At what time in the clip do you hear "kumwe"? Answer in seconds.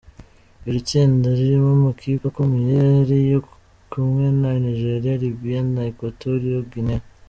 3.91-4.25